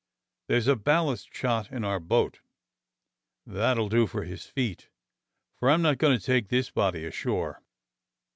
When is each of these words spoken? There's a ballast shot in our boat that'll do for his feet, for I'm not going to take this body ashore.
There's 0.47 0.65
a 0.67 0.75
ballast 0.75 1.29
shot 1.31 1.71
in 1.71 1.83
our 1.83 1.99
boat 1.99 2.39
that'll 3.45 3.87
do 3.87 4.07
for 4.07 4.23
his 4.23 4.47
feet, 4.47 4.89
for 5.59 5.69
I'm 5.69 5.83
not 5.83 5.99
going 5.99 6.17
to 6.17 6.25
take 6.25 6.47
this 6.47 6.71
body 6.71 7.05
ashore. 7.05 7.61